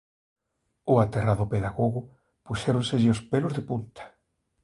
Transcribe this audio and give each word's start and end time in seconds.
Ó 0.93 0.95
aterrado 0.99 1.45
pedagogo 1.53 1.99
puxéronselle 2.45 3.13
os 3.15 3.21
pelos 3.31 3.53
de 3.57 3.65
punta. 3.69 4.03